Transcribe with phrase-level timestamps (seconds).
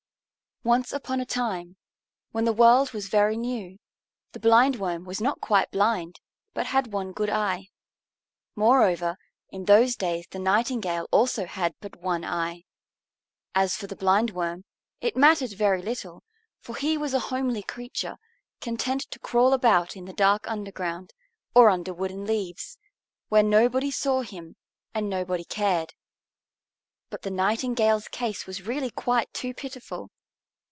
[0.63, 1.75] Once upon a time,
[2.29, 3.75] when the world was very new,
[4.33, 6.19] the Blindworm was not quite blind,
[6.53, 7.67] but had one good eye.
[8.55, 9.17] Moreover,
[9.49, 12.63] in those days the Nightingale also had but one eye.
[13.55, 14.63] As for the Blindworm,
[14.99, 16.21] it mattered very little;
[16.59, 18.17] for he was a homely creature,
[18.59, 21.11] content to crawl about in the dark underground,
[21.55, 22.77] or under wood and leaves,
[23.29, 24.55] where nobody saw him
[24.93, 25.91] and nobody cared.
[27.09, 30.11] But the Nightingale's case was really quite too pitiful!